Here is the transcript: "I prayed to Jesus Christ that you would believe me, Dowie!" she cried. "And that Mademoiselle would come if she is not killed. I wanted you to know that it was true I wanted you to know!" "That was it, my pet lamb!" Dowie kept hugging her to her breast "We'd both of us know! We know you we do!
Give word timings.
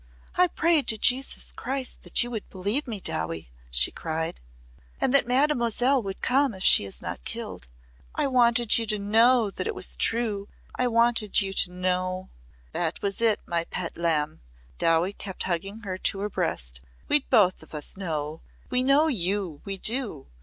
"I 0.35 0.47
prayed 0.47 0.87
to 0.87 0.97
Jesus 0.97 1.51
Christ 1.51 2.01
that 2.01 2.23
you 2.23 2.31
would 2.31 2.49
believe 2.49 2.87
me, 2.87 2.99
Dowie!" 2.99 3.51
she 3.69 3.91
cried. 3.91 4.39
"And 4.99 5.13
that 5.13 5.27
Mademoiselle 5.27 6.01
would 6.01 6.21
come 6.21 6.55
if 6.55 6.63
she 6.63 6.85
is 6.85 7.03
not 7.03 7.23
killed. 7.23 7.67
I 8.15 8.25
wanted 8.25 8.79
you 8.79 8.87
to 8.87 8.97
know 8.97 9.51
that 9.51 9.67
it 9.67 9.75
was 9.75 9.95
true 9.95 10.49
I 10.73 10.87
wanted 10.87 11.39
you 11.41 11.53
to 11.53 11.71
know!" 11.71 12.31
"That 12.71 12.99
was 13.03 13.21
it, 13.21 13.41
my 13.45 13.65
pet 13.65 13.95
lamb!" 13.95 14.41
Dowie 14.79 15.13
kept 15.13 15.43
hugging 15.43 15.81
her 15.81 15.99
to 15.99 16.19
her 16.21 16.29
breast 16.31 16.81
"We'd 17.07 17.29
both 17.29 17.61
of 17.61 17.75
us 17.75 17.95
know! 17.95 18.41
We 18.71 18.81
know 18.83 19.05
you 19.07 19.61
we 19.65 19.77
do! 19.77 20.25